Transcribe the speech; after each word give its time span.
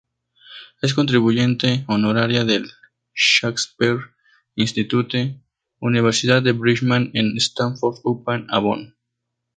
Es 0.81 0.95
contribuyente 0.95 1.83
honoraria 1.87 2.43
del 2.43 2.71
Shakespeare 3.13 3.99
Institute, 4.55 5.39
Universidad 5.77 6.41
de 6.41 6.53
Birmingham, 6.53 7.11
en 7.13 7.39
Stratford-upon-Avon. 7.39 8.95